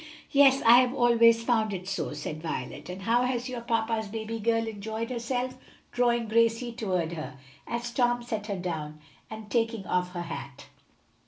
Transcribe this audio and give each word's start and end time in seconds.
"Yes; 0.31 0.63
I 0.65 0.79
have 0.79 0.95
always 0.95 1.43
found 1.43 1.75
it 1.75 1.87
so," 1.87 2.13
said 2.13 2.41
Violet. 2.41 2.89
"And 2.89 3.03
how 3.03 3.21
has 3.21 3.47
your 3.47 3.61
papa's 3.61 4.07
baby 4.07 4.39
girl 4.39 4.65
enjoyed 4.67 5.11
herself?" 5.11 5.59
drawing 5.91 6.27
Gracie 6.27 6.71
toward 6.71 7.11
her, 7.11 7.37
as 7.67 7.91
Tom 7.93 8.23
set 8.23 8.47
her 8.47 8.57
down, 8.57 8.99
and 9.29 9.51
taking 9.51 9.85
off 9.85 10.13
her 10.13 10.23
hat. 10.23 10.65